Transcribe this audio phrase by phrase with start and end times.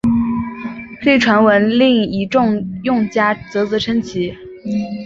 [1.03, 4.33] 这个传闻令一众用家啧啧称奇！